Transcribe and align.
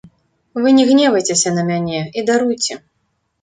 Вы 0.61 0.71
не 0.77 0.85
гневайцеся 0.91 1.53
на 1.59 1.67
мяне 1.69 2.01
і 2.21 2.25
даруйце. 2.31 2.81